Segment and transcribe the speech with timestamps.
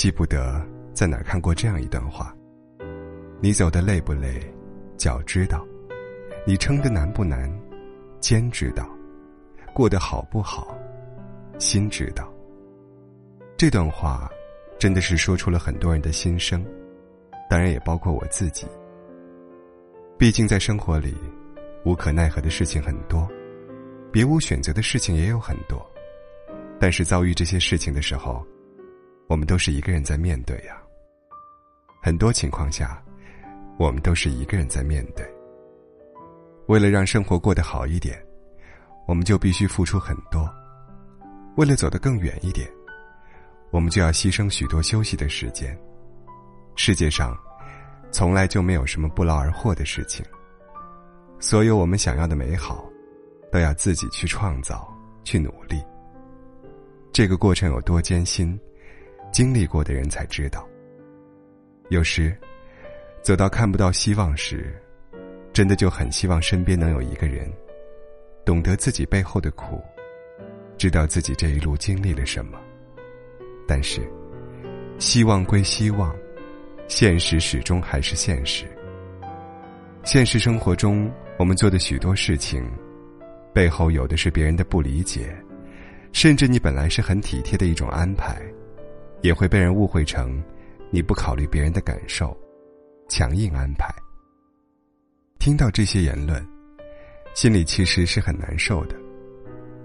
[0.00, 2.34] 记不得在哪看过这样一段话：
[3.38, 4.40] 你走的累不累，
[4.96, 5.58] 脚知道；
[6.46, 7.52] 你撑的难不难，
[8.18, 8.84] 肩知道；
[9.74, 10.74] 过得好不好，
[11.58, 12.32] 心知道。
[13.58, 14.26] 这段话，
[14.78, 16.64] 真的是说出了很多人的心声，
[17.50, 18.66] 当然也包括我自己。
[20.16, 21.14] 毕竟在生活里，
[21.84, 23.28] 无可奈何的事情很多，
[24.10, 25.86] 别无选择的事情也有很多。
[26.78, 28.42] 但是遭遇这些事情的时候，
[29.30, 30.76] 我们都是一个人在面对呀。
[32.02, 33.00] 很多情况下，
[33.78, 35.24] 我们都是一个人在面对。
[36.66, 38.20] 为了让生活过得好一点，
[39.06, 40.42] 我们就必须付出很多；
[41.56, 42.68] 为了走得更远一点，
[43.70, 45.78] 我们就要牺牲许多休息的时间。
[46.74, 47.38] 世界上。
[48.12, 50.26] 从来就没有什么不劳而获的事情。
[51.38, 52.84] 所有我们想要的美好，
[53.52, 54.92] 都要自己去创造、
[55.22, 55.80] 去努力。
[57.12, 58.58] 这个过程有多艰辛，
[59.30, 60.66] 经历过的人才知道。
[61.88, 62.36] 有时，
[63.22, 64.74] 走到看不到希望时，
[65.52, 67.50] 真的就很希望身边能有一个人，
[68.44, 69.82] 懂得自己背后的苦，
[70.78, 72.58] 知道自己这一路经历了什么。
[73.66, 74.00] 但是，
[74.98, 76.14] 希望归希望。
[76.88, 78.66] 现实始终还是现实。
[80.02, 82.68] 现实生活中，我们做的许多事情，
[83.54, 85.32] 背后有的是别人的不理解，
[86.12, 88.42] 甚至你本来是很体贴的一种安排，
[89.22, 90.42] 也会被人误会成
[90.90, 92.36] 你不考虑别人的感受，
[93.08, 93.94] 强硬安排。
[95.38, 96.44] 听到这些言论，
[97.34, 98.96] 心里其实是很难受的。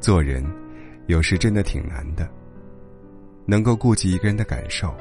[0.00, 0.44] 做人，
[1.06, 2.28] 有时真的挺难的，
[3.46, 4.94] 能够顾及一个人的感受。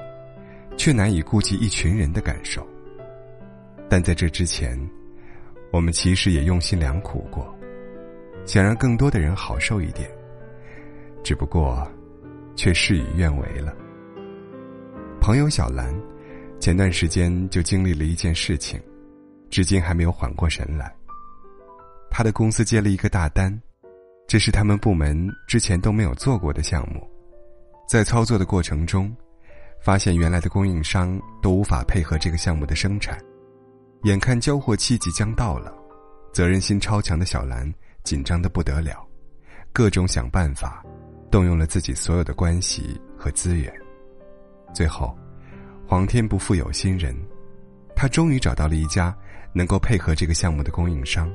[0.76, 2.68] 却难以顾及一群人的感受。
[3.88, 4.76] 但在这之前，
[5.72, 7.56] 我们其实也用心良苦过，
[8.44, 10.10] 想让更多的人好受一点。
[11.24, 11.88] 只不过，
[12.56, 13.72] 却事与愿违了。
[15.24, 15.96] 朋友小兰，
[16.60, 18.78] 前段时间就经历了一件事情，
[19.50, 20.94] 至今还没有缓过神来。
[22.12, 23.58] 他的公司接了一个大单，
[24.28, 27.10] 这是他们部门之前都没有做过的项目，
[27.88, 29.16] 在操作的过程中。
[29.82, 33.18] 发现原来的供应商都无法配合这个项目的生产，
[34.04, 35.74] 眼看交货期即将到了，
[36.34, 37.74] 责任心超强的小兰
[38.04, 39.08] 紧张的不得了，
[39.72, 40.84] 各种想办法，
[41.32, 43.74] 动用了自己所有的关系和资源，
[44.74, 45.16] 最后，
[45.88, 47.16] 皇天不负有心人，
[47.96, 49.16] 他终于找到了一家
[49.54, 51.32] 能够配合这个项目的供应商，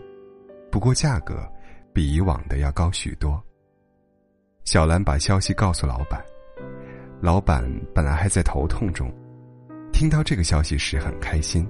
[0.70, 1.46] 不过价格
[1.92, 3.42] 比以往的要高许多。
[4.64, 6.22] 小兰把消息告诉老板。
[7.20, 9.12] 老板本来还在头痛中，
[9.92, 11.66] 听到这个消息时很开心，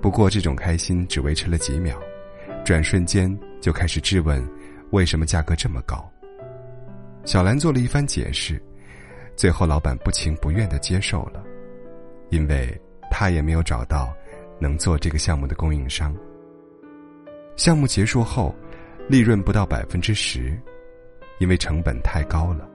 [0.00, 1.96] 不过这种开心只维持了几秒，
[2.64, 4.44] 转瞬间就开始质问：
[4.90, 6.10] 为什么价格这么高？
[7.24, 8.60] 小兰做了一番解释，
[9.36, 11.42] 最后老板不情不愿的接受了，
[12.30, 12.80] 因为
[13.10, 14.14] 他也没有找到
[14.58, 16.14] 能做这个项目的供应商。
[17.56, 18.54] 项目结束后，
[19.08, 20.58] 利润不到百分之十，
[21.38, 22.68] 因为成本太高了。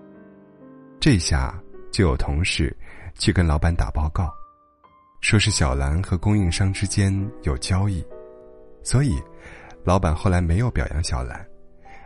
[0.99, 1.57] 这下。
[1.91, 2.73] 就有同事
[3.17, 4.31] 去跟老板打报告，
[5.21, 8.05] 说是小兰和供应商之间有交易，
[8.83, 9.19] 所以
[9.83, 11.43] 老板后来没有表扬小兰，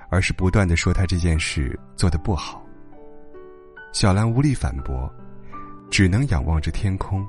[0.09, 2.62] 而是不断的说他这件事做的不好。
[3.93, 5.09] 小兰无力反驳，
[5.89, 7.25] 只能仰望着天空，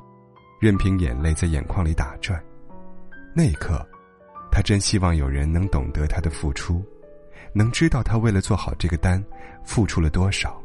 [0.58, 2.42] 任凭眼泪在眼眶里打转。
[3.34, 3.86] 那一刻，
[4.50, 6.82] 他真希望有人能懂得他的付出，
[7.52, 9.22] 能知道他为了做好这个单
[9.62, 10.60] 付出了多少。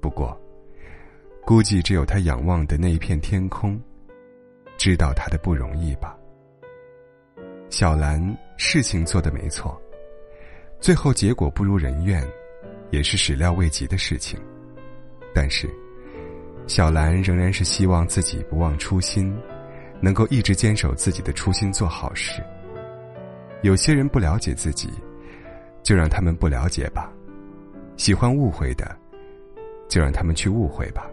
[0.00, 0.36] 不过。
[1.44, 3.80] 估计只有他仰望的那一片天空，
[4.76, 6.14] 知道他的不容易吧。
[7.70, 8.20] 小兰
[8.58, 9.80] 事情做的没错，
[10.78, 12.22] 最后结果不如人愿，
[12.90, 14.38] 也是始料未及的事情。
[15.40, 15.70] 但是，
[16.66, 19.32] 小兰仍然是希望自己不忘初心，
[20.00, 22.42] 能够一直坚守自己的初心，做好事。
[23.62, 24.90] 有些人不了解自己，
[25.84, 27.08] 就让他们不了解吧；
[27.96, 28.98] 喜欢误会的，
[29.88, 31.08] 就让他们去误会吧。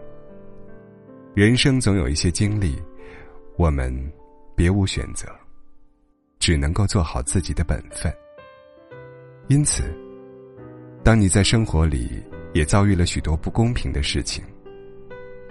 [1.32, 2.82] 人生总有一些经历，
[3.56, 3.94] 我们
[4.56, 5.28] 别无选择，
[6.40, 8.12] 只能够做好自己的本分。
[9.46, 9.84] 因此，
[11.04, 12.20] 当你在生活里
[12.52, 14.44] 也遭遇了许多不公平的事情，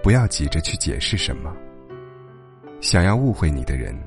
[0.01, 1.56] 不要急着去解释什么。
[2.81, 3.97] 想要误会你的人，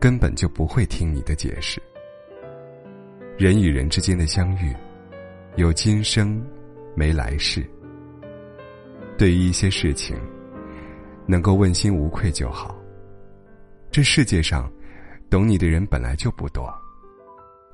[0.00, 1.82] 根本就不会听你的解释。
[3.38, 4.74] 人与人之间的相遇，
[5.56, 6.42] 有今生，
[6.94, 7.64] 没来世。
[9.18, 10.16] 对于一些事情。
[11.28, 12.72] 能够问心无愧就好。
[13.90, 14.70] 这世界上，
[15.28, 16.72] 懂你的人本来就不多，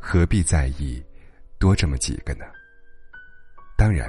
[0.00, 1.04] 何必在意
[1.58, 2.46] 多这么几个呢？
[3.82, 4.08] 当然，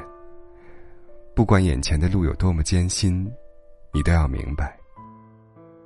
[1.35, 3.27] 不管眼前的路有多么艰辛，
[3.91, 4.77] 你都要明白，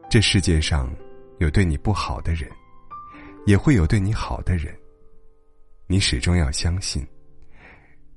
[0.10, 0.94] 这世界上
[1.38, 2.52] 有对你不好的人，
[3.46, 4.78] 也会有对你好的人。
[5.88, 7.08] 你始终要相信，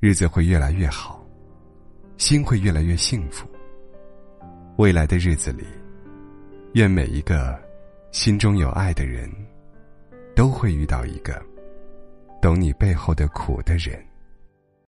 [0.00, 1.24] 日子会越来越好，
[2.16, 3.48] 心会越来越幸福。
[4.76, 5.64] 未来的日子里，
[6.72, 7.56] 愿每一个
[8.10, 9.30] 心中有爱的人，
[10.34, 11.40] 都会遇到一个
[12.42, 14.04] 懂你背后的苦的人。